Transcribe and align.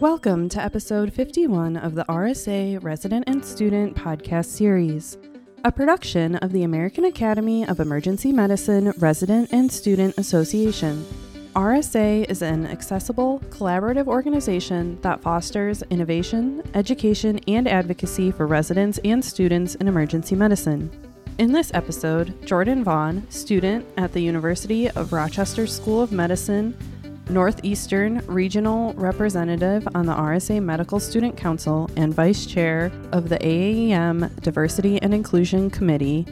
Welcome 0.00 0.50
to 0.50 0.62
episode 0.62 1.10
51 1.10 1.78
of 1.78 1.94
the 1.94 2.04
RSA 2.04 2.84
Resident 2.84 3.24
and 3.26 3.42
Student 3.42 3.96
Podcast 3.96 4.44
Series, 4.44 5.16
a 5.64 5.72
production 5.72 6.36
of 6.36 6.52
the 6.52 6.64
American 6.64 7.06
Academy 7.06 7.66
of 7.66 7.80
Emergency 7.80 8.30
Medicine 8.30 8.92
Resident 8.98 9.48
and 9.52 9.72
Student 9.72 10.18
Association. 10.18 11.02
RSA 11.54 12.28
is 12.28 12.42
an 12.42 12.66
accessible, 12.66 13.40
collaborative 13.48 14.06
organization 14.06 15.00
that 15.00 15.22
fosters 15.22 15.82
innovation, 15.88 16.62
education, 16.74 17.40
and 17.48 17.66
advocacy 17.66 18.30
for 18.30 18.46
residents 18.46 19.00
and 19.02 19.24
students 19.24 19.76
in 19.76 19.88
emergency 19.88 20.36
medicine. 20.36 20.90
In 21.38 21.52
this 21.52 21.70
episode, 21.72 22.46
Jordan 22.46 22.84
Vaughn, 22.84 23.26
student 23.30 23.86
at 23.96 24.12
the 24.12 24.20
University 24.20 24.90
of 24.90 25.14
Rochester 25.14 25.66
School 25.66 26.02
of 26.02 26.12
Medicine, 26.12 26.76
Northeastern 27.28 28.24
Regional 28.26 28.92
Representative 28.94 29.86
on 29.96 30.06
the 30.06 30.12
RSA 30.12 30.62
Medical 30.62 31.00
Student 31.00 31.36
Council 31.36 31.90
and 31.96 32.14
Vice 32.14 32.46
Chair 32.46 32.92
of 33.10 33.28
the 33.28 33.38
AAEM 33.38 34.40
Diversity 34.42 35.02
and 35.02 35.12
Inclusion 35.12 35.68
Committee, 35.68 36.24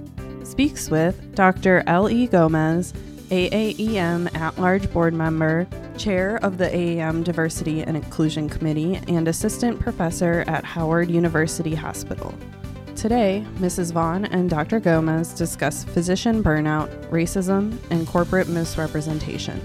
speaks 0.45 0.91
with 0.91 1.35
Dr. 1.35 1.83
L.E. 1.89 2.29
Gomez, 2.29 2.93
AAEM 3.31 4.33
at 4.37 4.57
large 4.59 4.91
board 4.93 5.15
member, 5.15 5.67
chair 5.99 6.37
of 6.45 6.59
the 6.59 6.67
AAEM 6.67 7.25
Diversity 7.25 7.83
and 7.83 7.97
Inclusion 7.97 8.49
Committee, 8.49 9.01
and 9.09 9.27
assistant 9.27 9.81
professor 9.81 10.45
at 10.47 10.65
Howard 10.65 11.11
University 11.11 11.75
Hospital. 11.75 12.33
Today, 12.95 13.45
Mrs. 13.57 13.93
Vaughn 13.93 14.27
and 14.27 14.49
Dr. 14.49 14.79
Gomez 14.79 15.35
discuss 15.35 15.83
physician 15.83 16.45
burnout, 16.45 16.89
racism, 17.11 17.77
and 17.91 18.07
corporate 18.07 18.49
misrepresentation. 18.49 19.61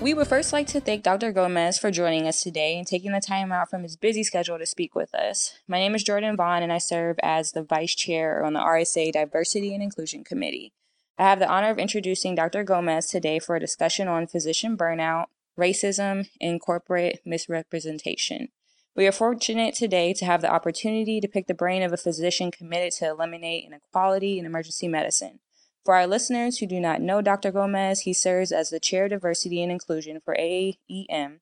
We 0.00 0.14
would 0.14 0.28
first 0.28 0.52
like 0.52 0.68
to 0.68 0.80
thank 0.80 1.02
Dr. 1.02 1.32
Gomez 1.32 1.76
for 1.76 1.90
joining 1.90 2.28
us 2.28 2.40
today 2.40 2.78
and 2.78 2.86
taking 2.86 3.10
the 3.10 3.20
time 3.20 3.50
out 3.50 3.68
from 3.68 3.82
his 3.82 3.96
busy 3.96 4.22
schedule 4.22 4.56
to 4.56 4.64
speak 4.64 4.94
with 4.94 5.12
us. 5.12 5.58
My 5.66 5.78
name 5.78 5.96
is 5.96 6.04
Jordan 6.04 6.36
Vaughn, 6.36 6.62
and 6.62 6.72
I 6.72 6.78
serve 6.78 7.16
as 7.20 7.50
the 7.50 7.64
Vice 7.64 7.96
Chair 7.96 8.44
on 8.44 8.52
the 8.52 8.60
RSA 8.60 9.10
Diversity 9.10 9.74
and 9.74 9.82
Inclusion 9.82 10.22
Committee. 10.22 10.72
I 11.18 11.24
have 11.24 11.40
the 11.40 11.48
honor 11.48 11.70
of 11.70 11.78
introducing 11.78 12.36
Dr. 12.36 12.62
Gomez 12.62 13.08
today 13.08 13.40
for 13.40 13.56
a 13.56 13.60
discussion 13.60 14.06
on 14.06 14.28
physician 14.28 14.76
burnout, 14.76 15.26
racism, 15.58 16.28
and 16.40 16.60
corporate 16.60 17.20
misrepresentation. 17.24 18.50
We 18.94 19.08
are 19.08 19.12
fortunate 19.12 19.74
today 19.74 20.12
to 20.14 20.24
have 20.24 20.42
the 20.42 20.50
opportunity 20.50 21.20
to 21.20 21.26
pick 21.26 21.48
the 21.48 21.54
brain 21.54 21.82
of 21.82 21.92
a 21.92 21.96
physician 21.96 22.52
committed 22.52 22.92
to 22.98 23.08
eliminate 23.08 23.64
inequality 23.66 24.38
in 24.38 24.46
emergency 24.46 24.86
medicine. 24.86 25.40
For 25.88 25.94
our 25.94 26.06
listeners 26.06 26.58
who 26.58 26.66
do 26.66 26.80
not 26.80 27.00
know 27.00 27.22
Dr. 27.22 27.50
Gomez, 27.50 28.00
he 28.00 28.12
serves 28.12 28.52
as 28.52 28.68
the 28.68 28.78
Chair 28.78 29.04
of 29.04 29.10
Diversity 29.12 29.62
and 29.62 29.72
Inclusion 29.72 30.20
for 30.22 30.36
AEM, 30.38 31.40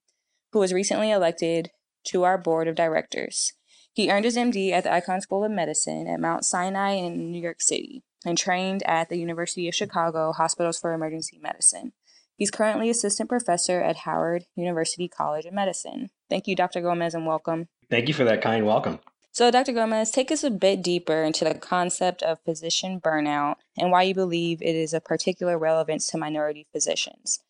who 0.52 0.61
was 0.61 0.72
recently 0.72 1.11
elected 1.11 1.72
to 2.05 2.22
our 2.22 2.39
board 2.39 2.69
of 2.69 2.77
directors. 2.77 3.55
He 3.92 4.08
earned 4.08 4.24
his 4.24 4.36
MD 4.36 4.70
at 4.70 4.84
the 4.84 4.91
Icahn 4.91 5.20
School 5.20 5.42
of 5.42 5.50
Medicine 5.50 6.06
at 6.06 6.20
Mount 6.20 6.44
Sinai 6.44 6.92
in 6.92 7.33
New 7.33 7.42
York 7.42 7.61
City 7.61 8.05
and 8.24 8.39
trained 8.39 8.84
at 8.84 9.08
the 9.08 9.19
University 9.19 9.67
of 9.67 9.74
Chicago 9.74 10.30
Hospitals 10.30 10.78
for 10.78 10.92
Emergency 10.92 11.41
Medicine. 11.42 11.92
He's 12.36 12.52
currently 12.52 12.89
assistant 12.89 13.28
professor 13.28 13.83
at 13.83 13.97
Howard 13.97 14.44
University 14.55 15.08
College 15.08 15.47
of 15.47 15.55
Medicine. 15.55 16.11
Thank 16.30 16.47
you, 16.47 16.55
Dr. 16.55 16.83
Gomez, 16.83 17.14
and 17.14 17.27
welcome. 17.27 17.67
Thank 17.91 18.06
you 18.06 18.14
for 18.14 18.22
that 18.22 18.42
kind 18.42 18.64
welcome. 18.64 19.00
So, 19.37 19.51
Dr. 19.51 19.73
Gomez, 19.73 20.11
take 20.11 20.33
us 20.33 20.42
a 20.45 20.51
bit 20.51 20.81
deeper 20.81 21.23
into 21.23 21.45
the 21.45 21.53
concept 21.53 22.23
of 22.23 22.41
physician 22.47 23.03
burnout 23.03 23.56
and 23.77 23.91
why 23.91 24.05
you 24.05 24.15
believe 24.15 24.62
it 24.62 24.75
is 24.75 24.95
of 24.95 25.05
particular 25.05 25.59
relevance 25.59 26.06
to 26.06 26.17
minority 26.17 26.67
physicians. 26.73 27.41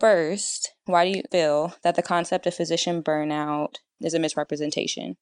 First, 0.00 0.72
why 0.86 1.04
do 1.04 1.16
you 1.16 1.22
feel 1.30 1.76
that 1.84 1.94
the 1.94 2.02
concept 2.02 2.48
of 2.48 2.56
physician 2.56 3.04
burnout 3.04 3.76
is 4.00 4.14
a 4.14 4.18
misrepresentation? 4.18 5.16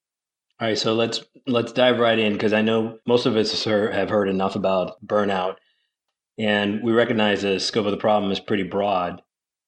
All 0.59 0.69
right, 0.69 0.75
so 0.75 0.95
let's 0.95 1.23
let's 1.45 1.71
dive 1.71 1.99
right 1.99 2.17
in 2.17 2.33
because 2.33 2.51
I 2.51 2.63
know 2.63 2.97
most 3.05 3.27
of 3.27 3.35
us 3.35 3.63
have 3.63 4.09
heard 4.09 4.27
enough 4.27 4.55
about 4.55 5.05
burnout, 5.05 5.57
and 6.35 6.81
we 6.81 6.93
recognize 6.93 7.43
the 7.43 7.59
scope 7.59 7.85
of 7.85 7.91
the 7.91 7.97
problem 7.97 8.31
is 8.31 8.39
pretty 8.39 8.63
broad, 8.63 9.21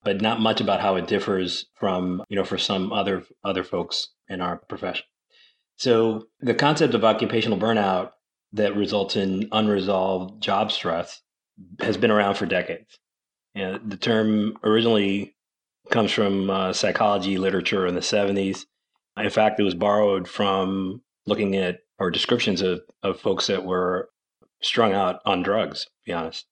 but 0.03 0.19
not 0.19 0.41
much 0.41 0.61
about 0.61 0.81
how 0.81 0.95
it 0.95 1.05
differs 1.05 1.67
from 1.75 2.23
you 2.27 2.35
know 2.35 2.43
for 2.43 2.57
some 2.57 2.91
other 2.91 3.23
other 3.43 3.63
folks 3.63 4.07
in 4.27 4.41
our 4.41 4.57
profession. 4.57 5.05
So 5.77 6.27
the 6.39 6.53
concept 6.53 6.93
of 6.93 7.03
occupational 7.03 7.57
burnout 7.57 8.11
that 8.53 8.75
results 8.75 9.15
in 9.15 9.49
unresolved 9.51 10.41
job 10.41 10.71
stress 10.71 11.21
has 11.79 11.97
been 11.97 12.11
around 12.11 12.35
for 12.35 12.45
decades. 12.45 12.99
The 13.55 13.97
term 13.99 14.57
originally 14.63 15.35
comes 15.89 16.11
from 16.11 16.49
uh, 16.49 16.73
psychology 16.73 17.37
literature 17.37 17.85
in 17.85 17.95
the 17.95 18.01
70s. 18.01 18.61
In 19.17 19.29
fact, 19.29 19.59
it 19.59 19.63
was 19.63 19.75
borrowed 19.75 20.27
from 20.27 21.01
looking 21.25 21.55
at 21.55 21.79
or 21.99 22.09
descriptions 22.09 22.61
of, 22.61 22.81
of 23.03 23.19
folks 23.19 23.47
that 23.47 23.63
were 23.63 24.09
strung 24.61 24.93
out 24.93 25.19
on 25.25 25.43
drugs, 25.43 25.83
to 25.85 25.89
be 26.05 26.13
honest. 26.13 26.45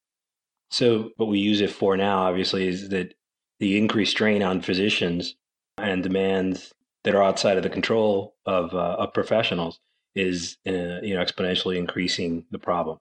So, 0.69 1.09
what 1.17 1.27
we 1.27 1.39
use 1.39 1.61
it 1.61 1.71
for 1.71 1.97
now, 1.97 2.19
obviously, 2.19 2.67
is 2.67 2.89
that 2.89 3.13
the 3.59 3.77
increased 3.77 4.11
strain 4.11 4.43
on 4.43 4.61
physicians 4.61 5.35
and 5.77 6.03
demands 6.03 6.73
that 7.03 7.15
are 7.15 7.23
outside 7.23 7.57
of 7.57 7.63
the 7.63 7.69
control 7.69 8.35
of, 8.45 8.73
uh, 8.73 8.95
of 8.99 9.13
professionals 9.13 9.79
is 10.15 10.57
uh, 10.67 11.01
you 11.01 11.13
know 11.13 11.23
exponentially 11.23 11.77
increasing 11.77 12.45
the 12.51 12.59
problem. 12.59 12.97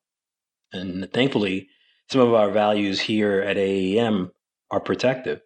And 0.72 1.12
thankfully, 1.12 1.68
some 2.10 2.20
of 2.20 2.34
our 2.34 2.50
values 2.50 3.00
here 3.00 3.40
at 3.40 3.56
AAEM 3.56 4.30
are 4.70 4.80
protective. 4.80 5.40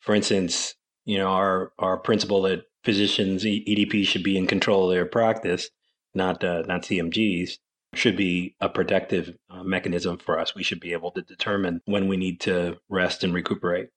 For 0.00 0.14
instance, 0.14 0.74
you 1.04 1.18
know 1.18 1.28
our 1.28 1.72
our 1.78 1.96
principle 1.96 2.42
that 2.42 2.64
physicians 2.84 3.44
EDP 3.44 4.06
should 4.06 4.22
be 4.22 4.36
in 4.36 4.46
control 4.46 4.90
of 4.90 4.94
their 4.94 5.06
practice, 5.06 5.70
not 6.14 6.44
uh, 6.44 6.62
not 6.66 6.82
CMGs, 6.82 7.52
should 7.94 8.16
be 8.16 8.56
a 8.60 8.68
protective 8.68 9.36
uh, 9.50 9.62
mechanism 9.62 10.18
for 10.18 10.38
us. 10.38 10.54
We 10.54 10.62
should 10.62 10.80
be 10.80 10.92
able 10.92 11.10
to 11.12 11.22
determine 11.22 11.80
when 11.84 12.08
we 12.08 12.16
need 12.16 12.40
to 12.40 12.78
rest 12.88 13.24
and 13.24 13.34
recuperate. 13.34 13.88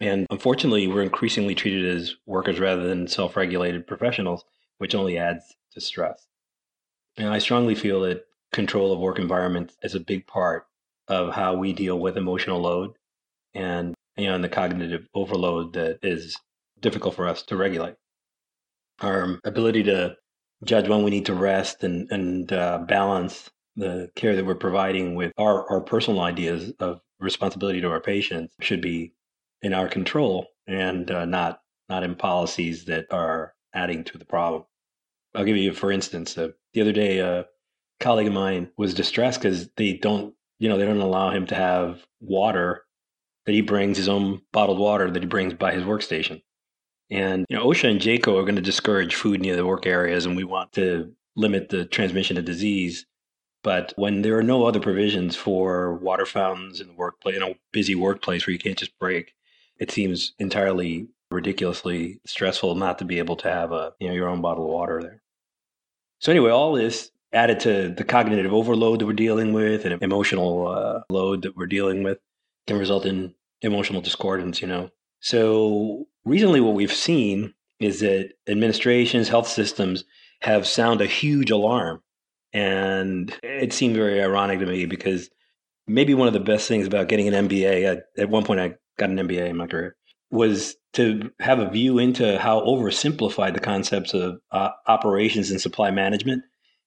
And 0.00 0.26
unfortunately, 0.30 0.86
we're 0.86 1.02
increasingly 1.02 1.54
treated 1.54 1.96
as 1.96 2.14
workers 2.26 2.60
rather 2.60 2.86
than 2.86 3.08
self 3.08 3.36
regulated 3.36 3.86
professionals, 3.86 4.44
which 4.78 4.94
only 4.94 5.18
adds 5.18 5.56
to 5.72 5.80
stress. 5.80 6.26
And 7.16 7.28
I 7.28 7.38
strongly 7.38 7.74
feel 7.74 8.00
that 8.02 8.24
control 8.52 8.92
of 8.92 9.00
work 9.00 9.18
environment 9.18 9.72
is 9.82 9.94
a 9.94 10.00
big 10.00 10.26
part 10.26 10.66
of 11.08 11.34
how 11.34 11.54
we 11.54 11.72
deal 11.72 11.98
with 11.98 12.16
emotional 12.16 12.60
load 12.60 12.92
and 13.54 13.94
you 14.16 14.26
know 14.26 14.34
and 14.34 14.44
the 14.44 14.48
cognitive 14.48 15.08
overload 15.14 15.72
that 15.72 15.98
is 16.02 16.36
difficult 16.80 17.14
for 17.14 17.26
us 17.26 17.42
to 17.44 17.56
regulate. 17.56 17.94
Our 19.00 19.38
ability 19.44 19.84
to 19.84 20.16
judge 20.64 20.88
when 20.88 21.02
we 21.02 21.10
need 21.10 21.26
to 21.26 21.34
rest 21.34 21.82
and 21.82 22.10
and 22.10 22.52
uh, 22.52 22.78
balance 22.78 23.50
the 23.76 24.10
care 24.16 24.34
that 24.34 24.44
we're 24.44 24.56
providing 24.56 25.14
with 25.14 25.32
our, 25.38 25.70
our 25.70 25.80
personal 25.80 26.20
ideas 26.20 26.72
of 26.80 27.00
responsibility 27.20 27.80
to 27.80 27.88
our 27.88 28.00
patients 28.00 28.54
should 28.60 28.80
be 28.80 29.12
in 29.62 29.72
our 29.72 29.88
control 29.88 30.46
and 30.66 31.10
uh, 31.10 31.24
not 31.24 31.60
not 31.88 32.02
in 32.02 32.14
policies 32.14 32.84
that 32.84 33.06
are 33.10 33.54
adding 33.74 34.04
to 34.04 34.18
the 34.18 34.24
problem. 34.24 34.64
I'll 35.34 35.44
give 35.44 35.56
you, 35.56 35.72
for 35.72 35.90
instance, 35.90 36.36
uh, 36.36 36.48
the 36.74 36.80
other 36.80 36.92
day, 36.92 37.18
a 37.18 37.46
colleague 38.00 38.26
of 38.26 38.32
mine 38.32 38.70
was 38.76 38.94
distressed 38.94 39.40
because 39.40 39.68
they 39.76 39.94
don't, 39.94 40.34
you 40.58 40.68
know, 40.68 40.78
they 40.78 40.84
don't 40.84 41.00
allow 41.00 41.30
him 41.30 41.46
to 41.46 41.54
have 41.54 42.06
water 42.20 42.84
that 43.46 43.52
he 43.52 43.62
brings, 43.62 43.96
his 43.96 44.08
own 44.08 44.42
bottled 44.52 44.78
water 44.78 45.10
that 45.10 45.22
he 45.22 45.28
brings 45.28 45.54
by 45.54 45.72
his 45.72 45.84
workstation. 45.84 46.42
And 47.10 47.46
you 47.48 47.56
know, 47.56 47.64
OSHA 47.64 47.90
and 47.90 48.00
JCAHO 48.00 48.38
are 48.38 48.42
going 48.42 48.56
to 48.56 48.60
discourage 48.60 49.14
food 49.14 49.40
near 49.40 49.56
the 49.56 49.64
work 49.64 49.86
areas, 49.86 50.26
and 50.26 50.36
we 50.36 50.44
want 50.44 50.72
to 50.72 51.12
limit 51.36 51.70
the 51.70 51.86
transmission 51.86 52.36
of 52.36 52.44
disease. 52.44 53.06
But 53.62 53.94
when 53.96 54.22
there 54.22 54.36
are 54.38 54.42
no 54.42 54.66
other 54.66 54.80
provisions 54.80 55.34
for 55.34 55.94
water 55.94 56.26
fountains 56.26 56.80
in 56.80 56.88
the 56.88 56.94
workplace, 56.94 57.36
in 57.36 57.42
a 57.42 57.54
busy 57.72 57.94
workplace 57.94 58.46
where 58.46 58.52
you 58.52 58.58
can't 58.58 58.78
just 58.78 58.98
break, 58.98 59.32
it 59.78 59.90
seems 59.90 60.32
entirely 60.38 61.08
ridiculously 61.30 62.20
stressful 62.24 62.74
not 62.74 62.98
to 62.98 63.04
be 63.04 63.18
able 63.18 63.36
to 63.36 63.50
have 63.50 63.72
a 63.72 63.92
you 64.00 64.08
know 64.08 64.14
your 64.14 64.28
own 64.28 64.40
bottle 64.40 64.64
of 64.64 64.70
water 64.70 65.00
there. 65.02 65.22
So 66.20 66.32
anyway, 66.32 66.50
all 66.50 66.72
this 66.72 67.10
added 67.32 67.60
to 67.60 67.90
the 67.90 68.04
cognitive 68.04 68.52
overload 68.52 69.00
that 69.00 69.06
we're 69.06 69.12
dealing 69.12 69.52
with 69.52 69.84
and 69.84 70.02
emotional 70.02 70.68
uh, 70.68 71.00
load 71.10 71.42
that 71.42 71.56
we're 71.56 71.66
dealing 71.66 72.02
with 72.02 72.18
can 72.66 72.78
result 72.78 73.04
in 73.04 73.34
emotional 73.62 74.00
discordance. 74.00 74.60
You 74.60 74.68
know, 74.68 74.90
so 75.20 76.06
recently 76.24 76.60
what 76.60 76.74
we've 76.74 76.92
seen 76.92 77.54
is 77.78 78.00
that 78.00 78.32
administrations, 78.48 79.28
health 79.28 79.48
systems 79.48 80.04
have 80.40 80.66
sounded 80.66 81.04
a 81.04 81.10
huge 81.10 81.50
alarm, 81.50 82.02
and 82.52 83.36
it 83.42 83.72
seemed 83.72 83.96
very 83.96 84.20
ironic 84.20 84.60
to 84.60 84.66
me 84.66 84.86
because 84.86 85.30
maybe 85.86 86.14
one 86.14 86.28
of 86.28 86.34
the 86.34 86.40
best 86.40 86.68
things 86.68 86.86
about 86.86 87.08
getting 87.08 87.28
an 87.28 87.48
MBA 87.48 87.84
at, 87.84 88.04
at 88.16 88.28
one 88.28 88.44
point 88.44 88.60
I 88.60 88.74
got 88.98 89.10
an 89.10 89.16
MBA 89.16 89.48
in 89.48 89.56
my 89.56 89.66
career, 89.66 89.96
was 90.30 90.76
to 90.94 91.30
have 91.40 91.58
a 91.58 91.70
view 91.70 91.98
into 91.98 92.38
how 92.38 92.60
oversimplified 92.60 93.54
the 93.54 93.60
concepts 93.60 94.14
of 94.14 94.40
uh, 94.50 94.70
operations 94.86 95.50
and 95.50 95.60
supply 95.60 95.90
management 95.90 96.42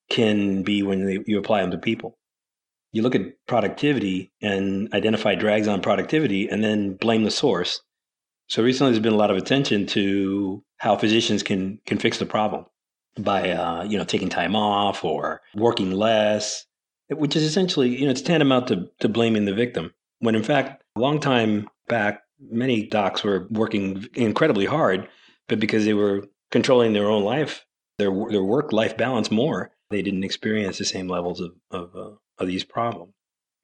can 0.09 0.63
be 0.63 0.83
when 0.83 1.05
they, 1.05 1.19
you 1.25 1.39
apply 1.39 1.61
them 1.61 1.71
to 1.71 1.77
people. 1.77 2.17
You 2.91 3.01
look 3.01 3.15
at 3.15 3.45
productivity 3.47 4.31
and 4.41 4.93
identify 4.93 5.35
drags 5.35 5.67
on 5.67 5.81
productivity 5.81 6.49
and 6.49 6.63
then 6.63 6.95
blame 6.95 7.23
the 7.23 7.31
source. 7.31 7.81
So 8.47 8.61
recently 8.61 8.91
there's 8.91 9.01
been 9.01 9.13
a 9.13 9.17
lot 9.17 9.31
of 9.31 9.37
attention 9.37 9.87
to 9.87 10.61
how 10.77 10.97
physicians 10.97 11.41
can 11.41 11.79
can 11.85 11.99
fix 11.99 12.17
the 12.17 12.25
problem 12.25 12.65
by 13.17 13.51
uh, 13.51 13.83
you 13.83 13.97
know 13.97 14.03
taking 14.03 14.27
time 14.27 14.57
off 14.57 15.05
or 15.05 15.41
working 15.55 15.91
less, 15.91 16.65
which 17.09 17.37
is 17.37 17.43
essentially 17.43 17.95
you 17.95 18.05
know 18.05 18.11
it's 18.11 18.21
tantamount 18.21 18.67
to, 18.67 18.89
to 18.99 19.07
blaming 19.07 19.45
the 19.45 19.53
victim. 19.53 19.93
When 20.19 20.35
in 20.35 20.43
fact, 20.43 20.83
a 20.97 20.99
long 20.99 21.21
time 21.21 21.69
back, 21.91 22.23
many 22.39 22.87
docs 22.87 23.23
were 23.23 23.47
working 23.51 24.07
incredibly 24.15 24.65
hard, 24.65 25.07
but 25.47 25.59
because 25.59 25.85
they 25.85 25.93
were 25.93 26.25
controlling 26.49 26.93
their 26.93 27.07
own 27.07 27.23
life, 27.23 27.65
their 27.99 28.11
their 28.29 28.43
work 28.43 28.73
life 28.73 28.97
balance 28.97 29.29
more, 29.29 29.71
they 29.91 30.01
didn't 30.01 30.23
experience 30.23 30.79
the 30.79 30.85
same 30.85 31.07
levels 31.07 31.39
of 31.39 31.51
of, 31.69 31.95
uh, 31.95 32.11
of 32.39 32.47
these 32.47 32.63
problems. 32.63 33.13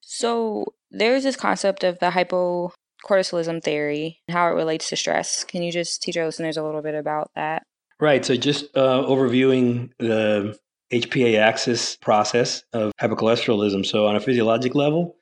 So 0.02 0.74
there's 0.92 1.24
this 1.24 1.36
concept 1.36 1.84
of 1.84 2.00
the 2.00 2.12
hypocortisolism 2.12 3.64
theory 3.64 4.20
and 4.28 4.38
how 4.38 4.48
it 4.48 4.54
relates 4.54 4.90
to 4.90 4.96
stress. 4.96 5.44
Can 5.44 5.64
you 5.64 5.72
just 5.72 6.02
teach 6.04 6.16
our 6.18 6.26
listeners 6.26 6.58
a 6.58 6.64
little 6.64 6.84
bit 6.84 6.96
about 6.96 7.32
that? 7.36 7.64
Right. 8.00 8.24
So 8.24 8.36
just 8.36 8.66
uh, 8.78 9.04
overviewing 9.04 9.90
the 9.98 10.58
HPA 10.94 11.40
axis 11.40 11.98
process 11.98 12.64
of 12.72 12.94
hypercortisolism. 13.02 13.86
So 13.86 14.08
on 14.08 14.16
a 14.16 14.20
physiologic 14.20 14.76
level, 14.76 15.17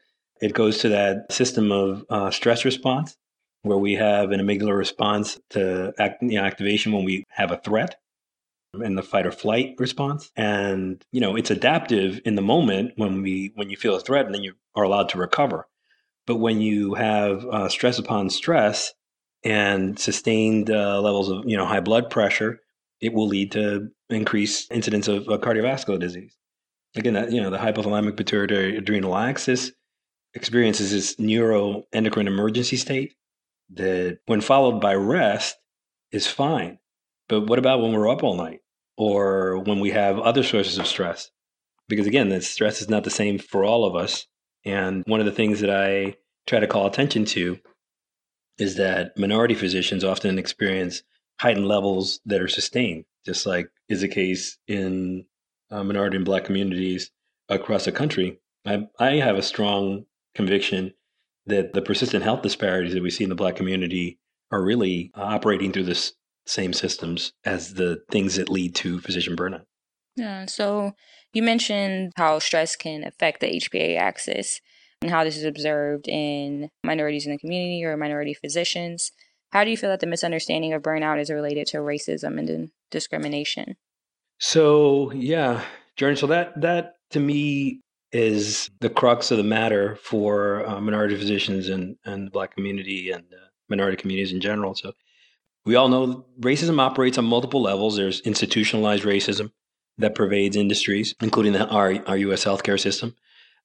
it 0.45 0.53
goes 0.53 0.79
to 0.79 0.89
that 0.89 1.31
system 1.31 1.71
of 1.71 2.05
uh, 2.09 2.31
stress 2.31 2.65
response 2.65 3.17
where 3.63 3.77
we 3.77 3.93
have 3.95 4.31
an 4.31 4.39
amygdala 4.39 4.77
response 4.77 5.39
to 5.49 5.93
act, 5.97 6.21
you 6.21 6.39
know, 6.39 6.43
activation 6.43 6.91
when 6.91 7.03
we 7.03 7.23
have 7.29 7.51
a 7.51 7.57
threat 7.57 7.95
and 8.73 8.97
the 8.97 9.03
fight 9.03 9.25
or 9.25 9.31
flight 9.31 9.75
response 9.79 10.31
and 10.35 11.05
you 11.13 11.21
know 11.21 11.37
it's 11.37 11.49
adaptive 11.49 12.19
in 12.25 12.35
the 12.35 12.41
moment 12.41 12.91
when 12.97 13.21
we 13.21 13.53
when 13.55 13.69
you 13.69 13.77
feel 13.77 13.95
a 13.95 14.01
threat 14.01 14.25
and 14.25 14.35
then 14.35 14.43
you 14.43 14.53
are 14.75 14.83
allowed 14.83 15.07
to 15.07 15.17
recover 15.17 15.65
but 16.27 16.35
when 16.35 16.59
you 16.59 16.93
have 16.95 17.45
uh, 17.45 17.69
stress 17.69 17.97
upon 17.97 18.29
stress 18.29 18.93
and 19.45 19.97
sustained 19.97 20.69
uh, 20.69 20.99
levels 20.99 21.29
of 21.29 21.43
you 21.45 21.55
know 21.55 21.65
high 21.65 21.79
blood 21.79 22.09
pressure 22.09 22.59
it 23.01 23.13
will 23.13 23.27
lead 23.27 23.51
to 23.51 23.89
increased 24.09 24.71
incidence 24.71 25.07
of 25.07 25.27
uh, 25.27 25.37
cardiovascular 25.37 25.99
disease. 25.99 26.37
Again, 26.95 27.13
that, 27.13 27.31
you 27.31 27.41
know, 27.41 27.49
the 27.49 27.57
hypothalamic 27.57 28.15
pituitary 28.17 28.77
adrenal 28.77 29.17
axis 29.17 29.71
experiences 30.35 30.91
this 30.91 31.15
neuroendocrine 31.15 32.27
emergency 32.27 32.77
state 32.77 33.15
that, 33.73 34.19
when 34.25 34.41
followed 34.41 34.79
by 34.79 34.93
rest, 34.93 35.57
is 36.11 36.27
fine. 36.27 36.77
But 37.27 37.47
what 37.47 37.57
about 37.57 37.81
when 37.81 37.93
we're 37.93 38.09
up 38.09 38.23
all 38.23 38.35
night 38.35 38.59
or 38.97 39.59
when 39.59 39.79
we 39.79 39.91
have 39.91 40.19
other 40.19 40.43
sources 40.43 40.77
of 40.77 40.85
stress? 40.85 41.31
Because 41.87 42.05
again, 42.05 42.29
the 42.29 42.41
stress 42.41 42.81
is 42.81 42.89
not 42.89 43.03
the 43.03 43.09
same 43.09 43.39
for 43.39 43.63
all 43.63 43.85
of 43.85 43.95
us. 43.95 44.27
And 44.63 45.03
one 45.07 45.19
of 45.19 45.25
the 45.25 45.31
things 45.31 45.61
that 45.61 45.69
I 45.69 46.15
try 46.47 46.59
to 46.59 46.67
call 46.67 46.85
attention 46.85 47.25
to 47.25 47.57
is 48.57 48.75
that 48.75 49.17
minority 49.17 49.55
physicians 49.55 50.03
often 50.03 50.39
experience 50.39 51.03
heightened 51.39 51.67
levels 51.67 52.19
that 52.25 52.41
are 52.41 52.47
sustained, 52.47 53.05
just 53.25 53.45
like 53.45 53.67
is 53.89 54.01
the 54.01 54.07
case 54.07 54.57
in 54.67 55.25
uh, 55.71 55.83
minority 55.83 56.15
and 56.15 56.25
black 56.25 56.45
communities 56.45 57.11
across 57.49 57.85
the 57.85 57.91
country. 57.91 58.39
I, 58.65 58.87
I 58.99 59.15
have 59.15 59.37
a 59.37 59.43
strong 59.43 60.05
conviction 60.35 60.93
that 61.45 61.73
the 61.73 61.81
persistent 61.81 62.23
health 62.23 62.41
disparities 62.41 62.93
that 62.93 63.03
we 63.03 63.09
see 63.09 63.23
in 63.23 63.29
the 63.29 63.35
black 63.35 63.55
community 63.55 64.19
are 64.51 64.63
really 64.63 65.11
operating 65.15 65.71
through 65.71 65.83
the 65.83 66.11
same 66.45 66.73
systems 66.73 67.33
as 67.43 67.75
the 67.75 68.01
things 68.11 68.35
that 68.35 68.49
lead 68.49 68.75
to 68.75 68.99
physician 68.99 69.35
burnout. 69.35 69.65
Yeah. 70.15 70.45
So 70.45 70.93
you 71.33 71.43
mentioned 71.43 72.13
how 72.15 72.39
stress 72.39 72.75
can 72.75 73.03
affect 73.03 73.41
the 73.41 73.47
HPA 73.47 73.97
axis 73.97 74.61
and 75.01 75.11
how 75.11 75.23
this 75.23 75.37
is 75.37 75.43
observed 75.43 76.07
in 76.07 76.69
minorities 76.83 77.25
in 77.25 77.31
the 77.31 77.37
community 77.37 77.83
or 77.83 77.97
minority 77.97 78.33
physicians. 78.33 79.11
How 79.51 79.63
do 79.63 79.71
you 79.71 79.77
feel 79.77 79.89
that 79.89 79.99
the 79.99 80.07
misunderstanding 80.07 80.73
of 80.73 80.81
burnout 80.81 81.19
is 81.19 81.29
related 81.29 81.67
to 81.67 81.77
racism 81.77 82.39
and 82.39 82.71
discrimination? 82.91 83.75
So, 84.39 85.11
yeah, 85.11 85.63
Jordan, 85.97 86.17
so 86.17 86.27
that, 86.27 86.59
that 86.61 86.95
to 87.11 87.19
me 87.19 87.81
is 88.15 88.69
the 88.79 88.89
crux 88.89 89.29
of 89.31 89.37
the 89.37 89.43
matter 89.43 89.97
for 89.97 90.65
uh, 90.65 90.79
minority 90.79 91.17
physicians 91.17 91.67
and, 91.67 91.97
and 92.05 92.27
the 92.27 92.31
Black 92.31 92.55
community 92.55 93.11
and 93.11 93.25
uh, 93.33 93.47
minority 93.69 93.97
communities 93.97 94.31
in 94.31 94.39
general. 94.39 94.73
So, 94.73 94.93
we 95.65 95.75
all 95.75 95.89
know 95.89 96.25
racism 96.39 96.79
operates 96.79 97.17
on 97.17 97.25
multiple 97.25 97.61
levels. 97.61 97.97
There's 97.97 98.21
institutionalized 98.21 99.03
racism 99.03 99.51
that 99.97 100.15
pervades 100.15 100.55
industries, 100.55 101.15
including 101.21 101.53
the, 101.53 101.67
our, 101.67 101.95
our 102.07 102.17
U.S. 102.17 102.45
healthcare 102.45 102.79
system. 102.79 103.15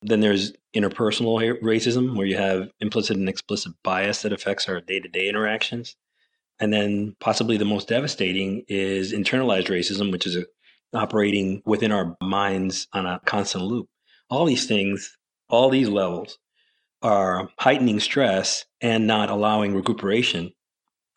Then 0.03 0.21
there's 0.21 0.53
interpersonal 0.75 1.61
racism, 1.61 2.17
where 2.17 2.27
you 2.27 2.37
have 2.37 2.71
implicit 2.81 3.19
and 3.19 3.29
explicit 3.29 3.73
bias 3.85 4.23
that 4.23 4.33
affects 4.33 4.69
our 4.69 4.81
day 4.81 4.99
to 4.99 5.09
day 5.09 5.29
interactions. 5.29 5.95
And 6.59 6.73
then 6.73 7.17
possibly 7.21 7.57
the 7.57 7.65
most 7.65 7.89
devastating 7.89 8.65
is 8.69 9.13
internalized 9.13 9.69
racism, 9.69 10.11
which 10.11 10.27
is 10.27 10.37
a, 10.37 10.47
operating 10.95 11.63
within 11.67 11.93
our 11.93 12.17
minds 12.23 12.89
on 12.93 13.07
a 13.07 13.21
constant 13.25 13.65
loop. 13.65 13.89
All 14.31 14.45
these 14.45 14.67
things, 14.67 15.17
all 15.49 15.71
these 15.71 15.89
levels 15.89 16.39
are 17.03 17.51
heightening 17.59 18.01
stress 18.01 18.65
and 18.81 19.07
not 19.07 19.31
allowing 19.31 19.75
recuperation. 19.75 20.53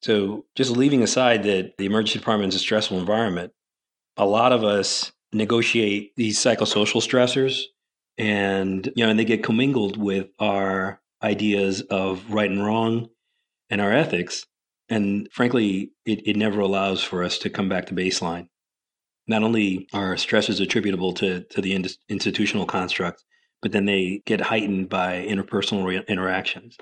So, 0.02 0.46
just 0.56 0.72
leaving 0.72 1.04
aside 1.04 1.44
that 1.44 1.78
the 1.78 1.86
emergency 1.86 2.20
department 2.20 2.50
is 2.54 2.56
a 2.56 2.60
stressful 2.60 3.00
environment, 3.00 3.54
a 4.18 4.26
lot 4.26 4.52
of 4.52 4.64
us 4.64 5.12
negotiate 5.34 6.14
these 6.16 6.38
psychosocial 6.38 7.02
stressors 7.02 7.64
and 8.18 8.92
you 8.96 9.04
know 9.04 9.10
and 9.10 9.20
they 9.20 9.26
get 9.26 9.44
commingled 9.44 9.98
with 9.98 10.28
our 10.40 11.02
ideas 11.24 11.82
of 11.82 12.32
right 12.32 12.52
and 12.52 12.64
wrong 12.64 13.10
and 13.70 13.82
our 13.82 13.92
ethics 13.92 14.46
and 14.90 15.28
frankly 15.32 15.92
it, 16.06 16.28
it 16.28 16.36
never 16.36 16.60
allows 16.60 17.04
for 17.04 17.24
us 17.24 17.40
to 17.40 17.50
come 17.50 17.68
back 17.68 17.88
to 17.88 17.96
baseline 17.96 18.48
not 19.28 19.44
only 19.44 19.88
are 19.94 20.18
stresses 20.18 20.60
attributable 20.60 21.14
to, 21.14 21.44
to 21.44 21.62
the 21.62 21.74
in- 21.74 21.86
institutional 22.10 22.66
construct 22.66 23.24
but 23.62 23.72
then 23.72 23.86
they 23.86 24.22
get 24.26 24.42
heightened 24.42 24.90
by 24.90 25.26
interpersonal 25.26 25.86
re- 25.86 26.04
interactions 26.08 26.78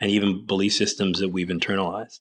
and 0.00 0.10
even 0.10 0.44
belief 0.46 0.72
systems 0.72 1.20
that 1.20 1.30
we've 1.30 1.48
internalized 1.48 2.20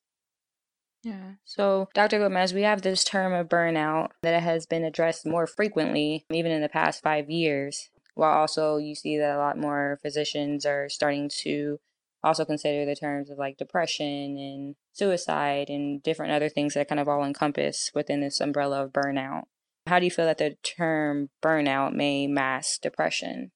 yeah. 1.04 1.34
So, 1.46 1.88
Dr. 1.94 2.18
Gomez, 2.18 2.54
we 2.54 2.64
have 2.64 2.82
this 2.82 3.04
term 3.04 3.32
of 3.32 3.48
burnout 3.48 4.10
that 4.24 4.42
has 4.42 4.66
been 4.66 4.84
addressed 4.84 5.28
more 5.28 5.48
frequently, 5.48 6.26
even 6.32 6.52
in 6.52 6.62
the 6.62 6.68
past 6.68 7.02
five 7.02 7.30
years 7.30 7.90
while 8.18 8.34
also 8.38 8.78
you 8.78 8.96
see 8.96 9.18
that 9.18 9.36
a 9.36 9.38
lot 9.38 9.58
more 9.58 10.00
physicians 10.02 10.66
are 10.66 10.90
starting 10.90 11.30
to 11.44 11.80
also 12.24 12.44
consider 12.44 12.84
the 12.86 12.96
terms 12.96 13.30
of 13.30 13.38
like 13.38 13.58
depression 13.58 14.38
and 14.38 14.76
suicide 14.92 15.70
and 15.70 16.02
different 16.02 16.34
other 16.34 16.50
things 16.50 16.74
that 16.74 16.90
kind 16.90 17.00
of 17.00 17.08
all 17.08 17.24
encompass 17.24 17.92
within 17.94 18.20
this 18.20 18.42
umbrella 18.42 18.84
of 18.84 18.92
burnout. 18.92 19.44
How 19.88 20.00
do 20.00 20.06
you 20.06 20.12
feel 20.12 20.26
that 20.26 20.38
the 20.38 20.56
term 20.64 21.30
burnout 21.44 21.94
may 21.94 22.28
mask 22.28 22.82
depression? 22.82 23.52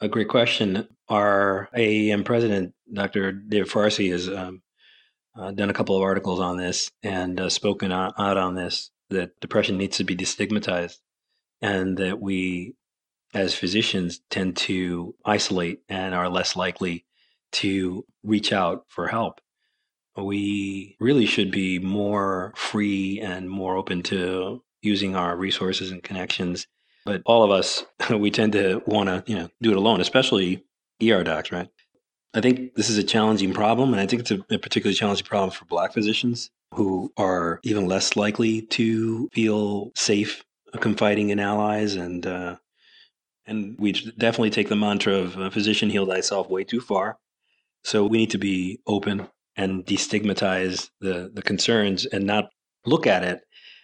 A 0.00 0.08
great 0.08 0.28
question. 0.28 0.88
Our 1.08 1.68
AEM 1.74 2.24
president, 2.24 2.74
Dr. 2.92 3.32
David 3.32 3.68
Farcy, 3.68 4.10
has 4.12 4.28
um, 4.28 4.62
uh, 5.36 5.50
done 5.50 5.70
a 5.70 5.74
couple 5.74 5.96
of 5.96 6.02
articles 6.02 6.40
on 6.40 6.56
this 6.56 6.90
and 7.02 7.40
uh, 7.40 7.48
spoken 7.48 7.92
out, 7.92 8.14
out 8.18 8.36
on 8.36 8.54
this 8.54 8.90
that 9.10 9.40
depression 9.40 9.78
needs 9.78 9.96
to 9.96 10.04
be 10.04 10.16
destigmatized 10.16 10.98
and 11.62 11.96
that 11.96 12.20
we 12.20 12.74
as 13.34 13.54
physicians 13.54 14.20
tend 14.30 14.56
to 14.56 15.14
isolate 15.24 15.80
and 15.88 16.14
are 16.14 16.28
less 16.28 16.56
likely 16.56 17.04
to 17.52 18.04
reach 18.22 18.52
out 18.52 18.84
for 18.88 19.08
help. 19.08 19.40
We 20.16 20.96
really 20.98 21.26
should 21.26 21.50
be 21.50 21.78
more 21.78 22.52
free 22.56 23.20
and 23.20 23.48
more 23.48 23.76
open 23.76 24.02
to 24.04 24.62
using 24.88 25.14
our 25.14 25.36
resources 25.36 25.90
and 25.90 26.02
connections. 26.02 26.66
But 27.04 27.22
all 27.24 27.44
of 27.44 27.50
us, 27.50 27.84
we 28.10 28.30
tend 28.30 28.52
to 28.54 28.82
want 28.86 29.08
to, 29.08 29.22
you 29.30 29.38
know, 29.38 29.48
do 29.62 29.70
it 29.70 29.76
alone, 29.76 30.00
especially 30.00 30.64
ER 31.02 31.22
docs, 31.22 31.52
right? 31.52 31.68
I 32.34 32.40
think 32.40 32.74
this 32.74 32.90
is 32.90 32.98
a 32.98 33.04
challenging 33.04 33.54
problem, 33.54 33.92
and 33.92 34.00
I 34.00 34.06
think 34.06 34.20
it's 34.20 34.30
a, 34.30 34.40
a 34.50 34.58
particularly 34.58 34.94
challenging 34.94 35.26
problem 35.26 35.50
for 35.50 35.64
Black 35.64 35.92
physicians 35.92 36.50
who 36.74 37.12
are 37.16 37.60
even 37.62 37.86
less 37.86 38.16
likely 38.16 38.62
to 38.62 39.28
feel 39.32 39.90
safe 39.94 40.44
confiding 40.80 41.30
in 41.30 41.40
allies 41.40 41.94
and 41.94 42.26
uh, 42.26 42.56
and 43.46 43.76
we 43.78 43.92
definitely 43.92 44.50
take 44.50 44.68
the 44.68 44.76
mantra 44.76 45.14
of 45.14 45.38
uh, 45.38 45.48
physician 45.48 45.88
heal 45.88 46.04
thyself 46.04 46.50
way 46.50 46.64
too 46.64 46.80
far. 46.80 47.16
So 47.82 48.04
we 48.04 48.18
need 48.18 48.30
to 48.30 48.38
be 48.38 48.80
open 48.86 49.26
and 49.56 49.86
destigmatize 49.86 50.90
the, 51.00 51.30
the 51.32 51.42
concerns 51.42 52.04
and 52.04 52.26
not 52.26 52.50
look 52.84 53.06
at 53.06 53.24
it 53.24 53.40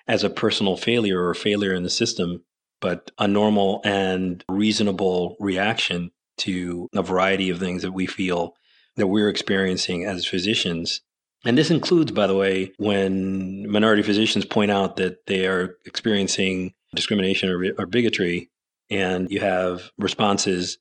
as 0.06 0.24
a 0.24 0.30
personal 0.30 0.76
failure 0.76 1.26
or 1.26 1.34
failure 1.34 1.74
in 1.74 1.82
the 1.82 1.90
system, 1.90 2.44
but 2.80 3.10
a 3.18 3.26
normal 3.26 3.80
and 3.84 4.44
reasonable 4.48 5.36
reaction 5.40 6.10
to 6.36 6.88
a 6.94 7.02
variety 7.02 7.50
of 7.50 7.58
things 7.58 7.82
that 7.82 7.92
we 7.92 8.06
feel 8.06 8.54
that 8.96 9.06
we're 9.06 9.28
experiencing 9.28 10.04
as 10.04 10.26
physicians. 10.26 11.00
And 11.44 11.58
this 11.58 11.70
includes, 11.70 12.12
by 12.12 12.26
the 12.26 12.36
way, 12.36 12.72
when 12.78 13.70
minority 13.70 14.02
physicians 14.02 14.44
point 14.44 14.70
out 14.70 14.96
that 14.96 15.26
they 15.26 15.46
are 15.46 15.76
experiencing 15.84 16.74
discrimination 16.94 17.50
or, 17.50 17.64
or 17.78 17.86
bigotry 17.86 18.50
and 18.90 19.30
you 19.30 19.40
have 19.40 19.90
responses 19.98 20.78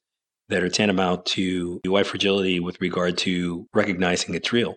that 0.50 0.64
are 0.64 0.70
tantamount 0.70 1.26
to 1.26 1.80
white 1.86 2.06
fragility 2.06 2.60
with 2.60 2.80
regard 2.82 3.18
to 3.18 3.68
recognizing 3.74 4.36
it's 4.36 4.54
real. 4.54 4.76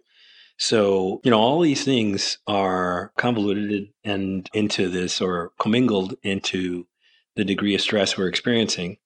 So, 0.58 1.20
you 1.22 1.30
know, 1.30 1.38
all 1.38 1.60
these 1.60 1.84
things 1.84 2.38
are 2.46 3.12
convoluted 3.16 3.88
and 4.04 4.48
into 4.54 4.88
this 4.88 5.20
or 5.20 5.52
commingled 5.58 6.14
into 6.22 6.86
the 7.34 7.44
degree 7.44 7.74
of 7.74 7.80
stress 7.82 8.16
we're 8.16 8.28
experiencing. 8.28 8.96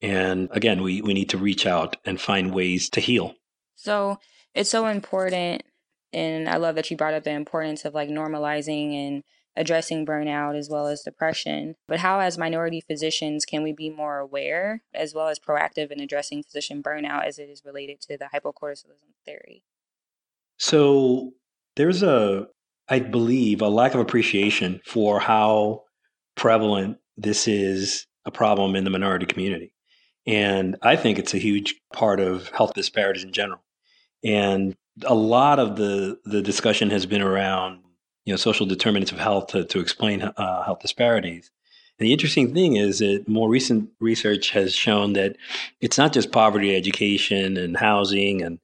And 0.00 0.48
again, 0.52 0.82
we, 0.82 1.02
we 1.02 1.14
need 1.14 1.30
to 1.30 1.38
reach 1.38 1.66
out 1.66 1.96
and 2.04 2.20
find 2.20 2.54
ways 2.54 2.88
to 2.90 3.00
heal. 3.00 3.34
So 3.74 4.18
it's 4.54 4.70
so 4.70 4.86
important. 4.86 5.62
And 6.12 6.48
I 6.48 6.56
love 6.56 6.76
that 6.76 6.90
you 6.90 6.96
brought 6.96 7.14
up 7.14 7.24
the 7.24 7.30
importance 7.30 7.84
of 7.84 7.94
like 7.94 8.08
normalizing 8.08 8.94
and 8.94 9.22
addressing 9.54 10.06
burnout 10.06 10.56
as 10.56 10.68
well 10.70 10.86
as 10.86 11.02
depression. 11.02 11.76
But 11.88 12.00
how, 12.00 12.20
as 12.20 12.38
minority 12.38 12.80
physicians, 12.80 13.44
can 13.44 13.62
we 13.62 13.72
be 13.72 13.90
more 13.90 14.18
aware 14.18 14.82
as 14.94 15.14
well 15.14 15.28
as 15.28 15.38
proactive 15.38 15.90
in 15.90 16.00
addressing 16.00 16.42
physician 16.42 16.82
burnout 16.82 17.26
as 17.26 17.38
it 17.38 17.48
is 17.48 17.64
related 17.64 18.00
to 18.02 18.16
the 18.16 18.28
hypocortisolism 18.34 19.14
theory? 19.24 19.62
So 20.58 21.32
there's 21.76 22.02
a, 22.02 22.46
I 22.88 23.00
believe, 23.00 23.60
a 23.62 23.68
lack 23.68 23.94
of 23.94 24.00
appreciation 24.00 24.80
for 24.84 25.20
how 25.20 25.82
prevalent 26.36 26.98
this 27.16 27.48
is 27.48 28.06
a 28.24 28.30
problem 28.30 28.76
in 28.76 28.84
the 28.84 28.90
minority 28.90 29.26
community. 29.26 29.72
And 30.26 30.76
I 30.82 30.96
think 30.96 31.18
it's 31.18 31.34
a 31.34 31.38
huge 31.38 31.80
part 31.92 32.20
of 32.20 32.48
health 32.50 32.74
disparities 32.74 33.24
in 33.24 33.32
general. 33.32 33.62
And 34.24 34.74
a 35.04 35.14
lot 35.14 35.58
of 35.58 35.76
the, 35.76 36.18
the 36.24 36.42
discussion 36.42 36.90
has 36.90 37.06
been 37.06 37.22
around 37.22 37.82
you 38.26 38.32
know 38.32 38.36
social 38.36 38.66
determinants 38.66 39.12
of 39.12 39.18
health 39.18 39.46
to, 39.48 39.64
to 39.64 39.80
explain 39.80 40.20
uh, 40.20 40.62
health 40.64 40.80
disparities. 40.80 41.50
And 41.98 42.06
the 42.06 42.12
interesting 42.12 42.52
thing 42.52 42.76
is 42.76 42.98
that 42.98 43.24
more 43.26 43.48
recent 43.48 43.88
research 44.00 44.50
has 44.50 44.74
shown 44.74 45.14
that 45.14 45.36
it's 45.80 45.96
not 45.96 46.12
just 46.12 46.32
poverty, 46.32 46.76
education, 46.76 47.56
and 47.56 47.76
housing 47.76 48.42
and 48.42 48.58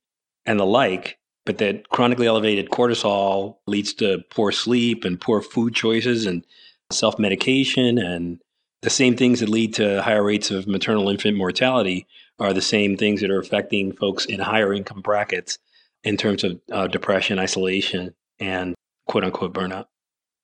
and 0.44 0.60
the 0.60 0.66
like, 0.66 1.18
but 1.44 1.58
that 1.58 1.88
chronically 1.88 2.26
elevated 2.26 2.70
cortisol 2.70 3.56
leads 3.66 3.92
to 3.94 4.22
poor 4.30 4.52
sleep 4.52 5.04
and 5.04 5.20
poor 5.20 5.40
food 5.40 5.74
choices 5.74 6.26
and 6.26 6.44
self 6.90 7.18
medication. 7.18 7.98
And 7.98 8.40
the 8.82 8.90
same 8.90 9.16
things 9.16 9.40
that 9.40 9.48
lead 9.48 9.74
to 9.74 10.02
higher 10.02 10.22
rates 10.22 10.50
of 10.50 10.66
maternal 10.66 11.08
infant 11.08 11.36
mortality 11.36 12.06
are 12.38 12.52
the 12.52 12.62
same 12.62 12.96
things 12.96 13.20
that 13.20 13.30
are 13.30 13.40
affecting 13.40 13.92
folks 13.92 14.24
in 14.24 14.40
higher 14.40 14.72
income 14.72 15.00
brackets 15.00 15.58
in 16.04 16.16
terms 16.16 16.44
of 16.44 16.60
uh, 16.70 16.86
depression, 16.86 17.38
isolation, 17.38 18.14
and 18.38 18.74
quote 19.06 19.24
unquote 19.24 19.52
burnout. 19.52 19.86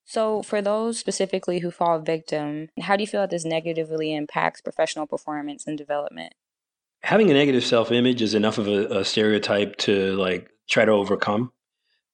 So, 0.05 0.41
for 0.41 0.61
those 0.61 0.97
specifically 0.97 1.59
who 1.59 1.69
fall 1.69 1.99
victim, 1.99 2.69
how 2.81 2.95
do 2.95 3.03
you 3.03 3.07
feel 3.07 3.21
that 3.21 3.29
this 3.29 3.45
negatively 3.45 4.15
impacts 4.15 4.59
professional 4.59 5.05
performance 5.05 5.67
and 5.67 5.77
development? 5.77 6.33
Having 7.01 7.31
a 7.31 7.33
negative 7.33 7.63
self 7.63 7.91
image 7.91 8.21
is 8.21 8.33
enough 8.33 8.57
of 8.57 8.67
a, 8.67 8.99
a 8.99 9.05
stereotype 9.05 9.77
to 9.77 10.15
like 10.15 10.49
try 10.69 10.85
to 10.85 10.91
overcome. 10.91 11.51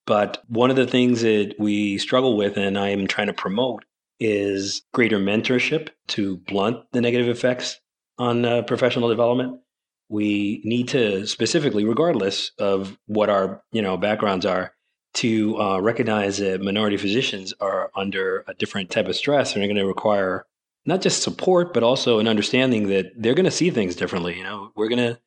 But 0.05 0.43
one 0.47 0.69
of 0.69 0.75
the 0.75 0.87
things 0.87 1.21
that 1.21 1.55
we 1.57 1.97
struggle 1.97 2.37
with, 2.37 2.57
and 2.57 2.77
I 2.77 2.89
am 2.89 3.07
trying 3.07 3.27
to 3.27 3.33
promote, 3.33 3.85
is 4.19 4.83
greater 4.93 5.17
mentorship 5.17 5.89
to 6.09 6.37
blunt 6.37 6.77
the 6.91 7.01
negative 7.01 7.27
effects 7.27 7.79
on 8.17 8.45
uh, 8.45 8.61
professional 8.61 9.09
development. 9.09 9.59
We 10.07 10.61
need 10.63 10.89
to 10.89 11.25
specifically, 11.25 11.83
regardless 11.83 12.51
of 12.59 12.97
what 13.07 13.29
our 13.29 13.63
you 13.71 13.81
know 13.81 13.97
backgrounds 13.97 14.45
are, 14.45 14.73
to 15.15 15.59
uh, 15.59 15.79
recognize 15.79 16.37
that 16.37 16.61
minority 16.61 16.97
physicians 16.97 17.53
are 17.59 17.89
under 17.95 18.43
a 18.47 18.53
different 18.53 18.91
type 18.91 19.07
of 19.07 19.15
stress 19.15 19.55
and 19.55 19.63
are 19.63 19.67
going 19.67 19.77
to 19.77 19.85
require 19.85 20.45
not 20.85 21.01
just 21.01 21.23
support, 21.23 21.73
but 21.73 21.83
also 21.83 22.19
an 22.19 22.27
understanding 22.27 22.89
that 22.89 23.11
they're 23.17 23.33
going 23.33 23.45
to 23.45 23.51
see 23.51 23.69
things 23.69 23.95
differently. 23.95 24.37
You 24.37 24.43
know, 24.43 24.71
we're 24.75 24.89
going 24.89 25.13
to 25.13 25.19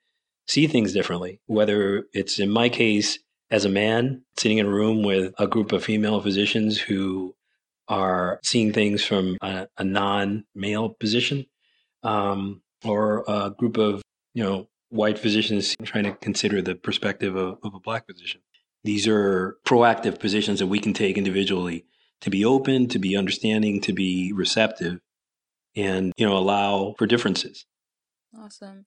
see 0.47 0.67
things 0.67 0.93
differently, 0.93 1.41
whether 1.47 2.05
it's 2.13 2.39
in 2.39 2.51
my 2.51 2.69
case 2.69 3.19
as 3.51 3.65
a 3.65 3.69
man 3.69 4.23
sitting 4.39 4.59
in 4.59 4.67
a 4.67 4.71
room 4.71 5.03
with 5.03 5.33
a 5.39 5.47
group 5.47 5.73
of 5.73 5.85
female 5.85 6.21
physicians 6.21 6.79
who 6.79 7.35
are 7.89 8.39
seeing 8.43 8.73
things 8.73 9.05
from 9.05 9.37
a, 9.43 9.67
a 9.79 9.85
non 9.85 10.45
male 10.55 10.91
position, 10.91 11.47
um, 12.03 12.63
or 12.85 13.25
a 13.27 13.51
group 13.51 13.77
of, 13.77 14.03
you 14.35 14.45
know, 14.45 14.69
white 14.91 15.19
physicians 15.19 15.75
trying 15.85 16.05
to 16.05 16.13
consider 16.13 16.63
the 16.63 16.75
perspective 16.75 17.35
of, 17.35 17.59
of 17.63 17.75
a 17.75 17.81
black 17.81 18.07
physician. 18.07 18.41
These 18.85 19.09
are 19.09 19.57
proactive 19.67 20.21
positions 20.21 20.61
that 20.61 20.67
we 20.67 20.79
can 20.79 20.93
take 20.93 21.19
individually 21.19 21.85
to 22.21 22.31
be 22.31 22.45
open, 22.45 22.89
to 22.89 22.99
be 22.99 23.17
understanding, 23.17 23.81
to 23.83 23.93
be 23.93 24.33
receptive, 24.33 25.01
and 25.79 26.13
you 26.17 26.27
know 26.27 26.37
allow 26.37 26.95
for 26.99 27.07
differences. 27.07 27.65
Awesome. 28.37 28.87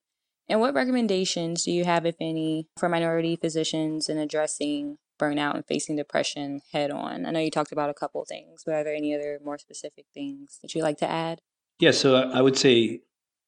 And 0.49 0.59
what 0.59 0.73
recommendations 0.73 1.63
do 1.63 1.71
you 1.71 1.85
have, 1.85 2.05
if 2.05 2.15
any, 2.19 2.67
for 2.77 2.89
minority 2.89 3.37
physicians 3.37 4.09
in 4.09 4.17
addressing 4.17 4.97
burnout 5.19 5.55
and 5.55 5.65
facing 5.65 5.95
depression 5.95 6.61
head 6.73 6.91
on? 6.91 7.25
I 7.25 7.31
know 7.31 7.39
you 7.39 7.51
talked 7.51 7.71
about 7.71 7.89
a 7.89 7.93
couple 7.93 8.25
things, 8.25 8.63
but 8.65 8.75
are 8.75 8.83
there 8.83 8.95
any 8.95 9.15
other 9.15 9.39
more 9.43 9.57
specific 9.57 10.05
things 10.13 10.59
that 10.61 10.75
you'd 10.75 10.83
like 10.83 10.97
to 10.97 11.09
add? 11.09 11.41
Yeah, 11.79 11.91
so 11.91 12.17
uh, 12.17 12.31
I 12.33 12.41
would 12.41 12.57
say, 12.57 12.99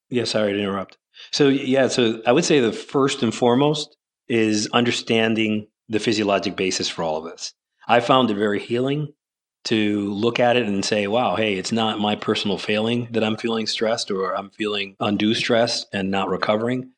yeah, 0.08 0.24
sorry 0.24 0.54
to 0.54 0.58
interrupt. 0.58 0.96
So, 1.30 1.48
yeah, 1.48 1.88
so 1.88 2.22
I 2.26 2.32
would 2.32 2.44
say 2.44 2.60
the 2.60 2.72
first 2.72 3.22
and 3.22 3.34
foremost 3.34 3.96
is 4.28 4.68
understanding 4.72 5.68
the 5.88 6.00
physiologic 6.00 6.56
basis 6.56 6.88
for 6.88 7.02
all 7.02 7.18
of 7.18 7.30
this. 7.30 7.52
I 7.86 8.00
found 8.00 8.30
it 8.30 8.36
very 8.36 8.60
healing 8.60 9.12
to 9.64 10.12
look 10.12 10.38
at 10.38 10.56
it 10.56 10.66
and 10.66 10.84
say, 10.84 11.06
wow, 11.06 11.36
hey, 11.36 11.54
it's 11.54 11.72
not 11.72 11.98
my 11.98 12.16
personal 12.16 12.58
failing 12.58 13.08
that 13.12 13.24
I'm 13.24 13.36
feeling 13.36 13.66
stressed 13.66 14.10
or 14.10 14.36
I'm 14.36 14.50
feeling 14.50 14.96
undue 15.00 15.34
stress 15.34 15.86
and 15.92 16.10
not 16.10 16.28
recovering. 16.28 16.90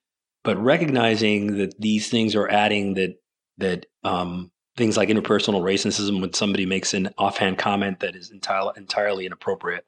But 0.44 0.58
recognizing 0.58 1.58
that 1.58 1.80
these 1.80 2.08
things 2.08 2.34
are 2.34 2.48
adding 2.48 2.94
that 2.94 3.20
that 3.58 3.86
um, 4.04 4.50
things 4.76 4.96
like 4.96 5.08
interpersonal 5.08 5.62
racism 5.62 6.20
when 6.20 6.34
somebody 6.34 6.66
makes 6.66 6.92
an 6.92 7.10
offhand 7.16 7.58
comment 7.58 8.00
that 8.00 8.14
is 8.14 8.30
entirely 8.30 8.72
entirely 8.76 9.26
inappropriate. 9.26 9.86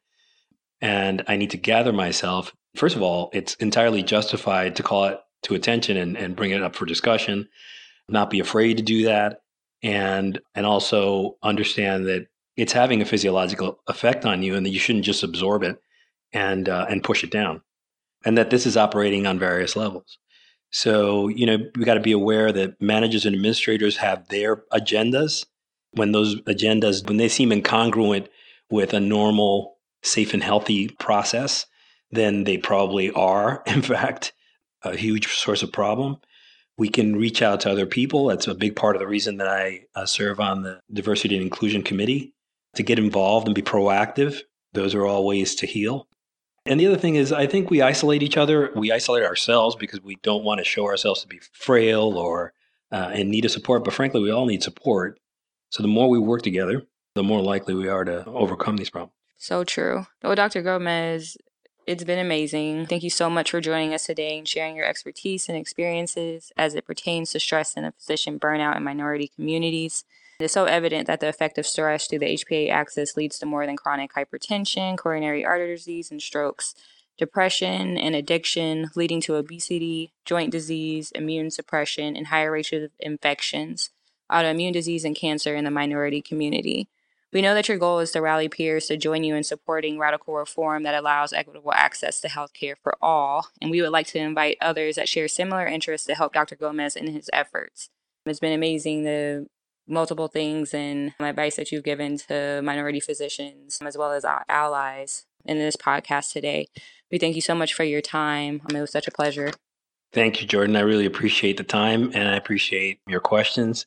And 0.80 1.24
i 1.26 1.36
need 1.36 1.50
to 1.50 1.58
gather 1.58 1.92
myself. 1.92 2.54
First 2.76 2.96
of 2.96 3.02
all 3.02 3.30
it's 3.32 3.54
entirely 3.56 4.02
justified 4.02 4.76
to 4.76 4.82
call 4.82 5.04
it 5.04 5.20
to 5.42 5.54
attention 5.54 5.96
and, 5.96 6.16
and 6.16 6.34
bring 6.34 6.50
it 6.50 6.62
up 6.62 6.74
for 6.74 6.86
discussion 6.86 7.48
not 8.08 8.30
be 8.30 8.40
afraid 8.40 8.78
to 8.78 8.82
do 8.82 9.04
that 9.04 9.42
and 9.82 10.40
and 10.54 10.66
also 10.66 11.36
understand 11.42 12.06
that 12.06 12.26
it's 12.58 12.72
having 12.72 13.00
a 13.00 13.06
physiological 13.06 13.78
effect 13.86 14.26
on 14.26 14.42
you 14.42 14.54
and 14.54 14.66
that 14.66 14.70
you 14.70 14.78
shouldn't 14.78 15.04
just 15.04 15.22
absorb 15.22 15.62
it 15.62 15.80
and 16.32 16.68
uh, 16.68 16.86
and 16.90 17.02
push 17.02 17.24
it 17.24 17.30
down 17.30 17.62
and 18.24 18.36
that 18.36 18.50
this 18.50 18.66
is 18.66 18.76
operating 18.76 19.26
on 19.26 19.38
various 19.38 19.76
levels 19.76 20.18
so, 20.70 21.28
you 21.28 21.46
know, 21.46 21.58
we 21.76 21.84
got 21.84 21.94
to 21.94 22.00
be 22.00 22.12
aware 22.12 22.52
that 22.52 22.80
managers 22.80 23.24
and 23.24 23.34
administrators 23.34 23.96
have 23.98 24.28
their 24.28 24.56
agendas. 24.72 25.46
When 25.92 26.12
those 26.12 26.40
agendas, 26.42 27.06
when 27.06 27.16
they 27.16 27.28
seem 27.28 27.50
incongruent 27.50 28.28
with 28.70 28.92
a 28.92 29.00
normal, 29.00 29.78
safe 30.02 30.34
and 30.34 30.42
healthy 30.42 30.88
process, 30.88 31.66
then 32.10 32.44
they 32.44 32.58
probably 32.58 33.10
are, 33.12 33.62
in 33.66 33.82
fact, 33.82 34.32
a 34.82 34.96
huge 34.96 35.28
source 35.28 35.62
of 35.62 35.72
problem. 35.72 36.18
We 36.76 36.88
can 36.88 37.16
reach 37.16 37.42
out 37.42 37.60
to 37.60 37.70
other 37.70 37.86
people. 37.86 38.26
That's 38.26 38.46
a 38.46 38.54
big 38.54 38.76
part 38.76 38.94
of 38.94 39.00
the 39.00 39.08
reason 39.08 39.38
that 39.38 39.48
I 39.48 39.86
uh, 39.96 40.06
serve 40.06 40.38
on 40.38 40.62
the 40.62 40.80
Diversity 40.92 41.34
and 41.34 41.42
Inclusion 41.42 41.82
Committee 41.82 42.34
to 42.74 42.82
get 42.82 42.98
involved 42.98 43.46
and 43.46 43.54
be 43.54 43.62
proactive. 43.62 44.40
Those 44.72 44.94
are 44.94 45.06
all 45.06 45.26
ways 45.26 45.54
to 45.56 45.66
heal. 45.66 46.08
And 46.66 46.78
the 46.78 46.86
other 46.86 46.98
thing 46.98 47.14
is, 47.14 47.32
I 47.32 47.46
think 47.46 47.70
we 47.70 47.80
isolate 47.80 48.22
each 48.22 48.36
other. 48.36 48.70
We 48.76 48.92
isolate 48.92 49.24
ourselves 49.24 49.74
because 49.74 50.02
we 50.02 50.16
don't 50.22 50.44
want 50.44 50.58
to 50.58 50.64
show 50.64 50.84
ourselves 50.84 51.22
to 51.22 51.28
be 51.28 51.40
frail 51.52 52.18
or 52.18 52.52
uh, 52.92 53.10
in 53.14 53.30
need 53.30 53.46
of 53.46 53.50
support. 53.50 53.84
But 53.84 53.94
frankly, 53.94 54.20
we 54.20 54.30
all 54.30 54.46
need 54.46 54.62
support. 54.62 55.18
So 55.70 55.82
the 55.82 55.88
more 55.88 56.08
we 56.08 56.18
work 56.18 56.42
together, 56.42 56.82
the 57.14 57.22
more 57.22 57.40
likely 57.40 57.74
we 57.74 57.88
are 57.88 58.04
to 58.04 58.24
overcome 58.26 58.76
these 58.76 58.90
problems. 58.90 59.14
So 59.38 59.64
true. 59.64 60.06
Well, 60.22 60.34
Dr. 60.34 60.62
Gomez, 60.62 61.36
it's 61.86 62.04
been 62.04 62.18
amazing. 62.18 62.86
Thank 62.86 63.02
you 63.02 63.10
so 63.10 63.30
much 63.30 63.50
for 63.50 63.60
joining 63.62 63.94
us 63.94 64.04
today 64.04 64.36
and 64.36 64.46
sharing 64.46 64.76
your 64.76 64.84
expertise 64.84 65.48
and 65.48 65.56
experiences 65.56 66.52
as 66.56 66.74
it 66.74 66.84
pertains 66.84 67.30
to 67.32 67.40
stress 67.40 67.76
and 67.76 67.90
physician 67.94 68.38
burnout 68.38 68.76
in 68.76 68.84
minority 68.84 69.28
communities. 69.34 70.04
It's 70.40 70.54
so 70.54 70.66
evident 70.66 71.08
that 71.08 71.18
the 71.18 71.28
effect 71.28 71.58
of 71.58 71.66
stress 71.66 72.06
through 72.06 72.20
the 72.20 72.36
HPA 72.36 72.70
axis 72.70 73.16
leads 73.16 73.40
to 73.40 73.46
more 73.46 73.66
than 73.66 73.76
chronic 73.76 74.12
hypertension, 74.12 74.96
coronary 74.96 75.44
artery 75.44 75.74
disease, 75.74 76.12
and 76.12 76.22
strokes, 76.22 76.76
depression 77.18 77.98
and 77.98 78.14
addiction, 78.14 78.90
leading 78.94 79.20
to 79.22 79.34
obesity, 79.34 80.12
joint 80.24 80.52
disease, 80.52 81.10
immune 81.10 81.50
suppression, 81.50 82.16
and 82.16 82.28
higher 82.28 82.52
rates 82.52 82.72
of 82.72 82.92
infections, 83.00 83.90
autoimmune 84.30 84.72
disease, 84.72 85.04
and 85.04 85.16
cancer 85.16 85.56
in 85.56 85.64
the 85.64 85.72
minority 85.72 86.22
community. 86.22 86.88
We 87.32 87.42
know 87.42 87.54
that 87.54 87.68
your 87.68 87.76
goal 87.76 87.98
is 87.98 88.12
to 88.12 88.22
rally 88.22 88.48
peers 88.48 88.86
to 88.86 88.96
join 88.96 89.24
you 89.24 89.34
in 89.34 89.42
supporting 89.42 89.98
radical 89.98 90.34
reform 90.34 90.84
that 90.84 90.94
allows 90.94 91.32
equitable 91.32 91.72
access 91.72 92.20
to 92.20 92.28
health 92.28 92.54
care 92.54 92.76
for 92.76 92.96
all, 93.02 93.48
and 93.60 93.72
we 93.72 93.82
would 93.82 93.90
like 93.90 94.06
to 94.08 94.18
invite 94.18 94.56
others 94.60 94.94
that 94.94 95.08
share 95.08 95.26
similar 95.26 95.66
interests 95.66 96.06
to 96.06 96.14
help 96.14 96.32
Dr. 96.32 96.54
Gomez 96.54 96.94
in 96.94 97.08
his 97.08 97.28
efforts. 97.32 97.90
It's 98.24 98.38
been 98.38 98.52
amazing 98.52 99.04
to 99.04 99.46
multiple 99.88 100.28
things 100.28 100.74
and 100.74 101.14
my 101.18 101.30
advice 101.30 101.56
that 101.56 101.72
you've 101.72 101.84
given 101.84 102.18
to 102.18 102.60
minority 102.62 103.00
physicians 103.00 103.78
as 103.84 103.96
well 103.96 104.12
as 104.12 104.24
our 104.24 104.44
allies 104.48 105.24
in 105.44 105.58
this 105.58 105.76
podcast 105.76 106.32
today. 106.32 106.68
We 107.10 107.18
thank 107.18 107.34
you 107.36 107.42
so 107.42 107.54
much 107.54 107.74
for 107.74 107.84
your 107.84 108.00
time. 108.00 108.60
I 108.68 108.72
mean, 108.72 108.78
it 108.78 108.82
was 108.82 108.92
such 108.92 109.08
a 109.08 109.12
pleasure. 109.12 109.50
Thank 110.12 110.40
you, 110.40 110.46
Jordan. 110.46 110.76
I 110.76 110.80
really 110.80 111.06
appreciate 111.06 111.56
the 111.56 111.64
time 111.64 112.10
and 112.14 112.28
I 112.28 112.36
appreciate 112.36 113.00
your 113.06 113.20
questions. 113.20 113.86